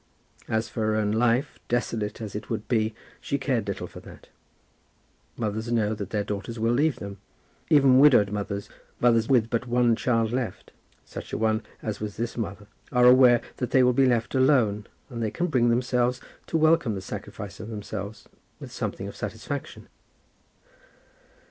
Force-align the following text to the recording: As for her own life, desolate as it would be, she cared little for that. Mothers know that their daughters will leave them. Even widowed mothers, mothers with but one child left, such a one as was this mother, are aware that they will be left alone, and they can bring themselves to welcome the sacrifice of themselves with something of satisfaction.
As 0.47 0.67
for 0.67 0.79
her 0.87 0.95
own 0.95 1.11
life, 1.11 1.59
desolate 1.67 2.21
as 2.21 2.33
it 2.33 2.49
would 2.49 2.67
be, 2.67 2.95
she 3.19 3.37
cared 3.37 3.67
little 3.67 3.85
for 3.85 3.99
that. 3.99 4.29
Mothers 5.37 5.71
know 5.71 5.93
that 5.93 6.09
their 6.09 6.23
daughters 6.23 6.57
will 6.57 6.73
leave 6.73 6.95
them. 6.95 7.19
Even 7.69 7.99
widowed 7.99 8.31
mothers, 8.31 8.67
mothers 8.99 9.29
with 9.29 9.51
but 9.51 9.67
one 9.67 9.95
child 9.95 10.31
left, 10.31 10.71
such 11.05 11.33
a 11.33 11.37
one 11.37 11.61
as 11.83 11.99
was 11.99 12.17
this 12.17 12.35
mother, 12.35 12.65
are 12.91 13.05
aware 13.05 13.41
that 13.57 13.69
they 13.69 13.83
will 13.83 13.93
be 13.93 14.07
left 14.07 14.33
alone, 14.33 14.87
and 15.11 15.21
they 15.21 15.29
can 15.29 15.45
bring 15.45 15.69
themselves 15.69 16.19
to 16.47 16.57
welcome 16.57 16.95
the 16.95 17.01
sacrifice 17.01 17.59
of 17.59 17.67
themselves 17.69 18.27
with 18.59 18.71
something 18.71 19.07
of 19.07 19.15
satisfaction. 19.15 19.87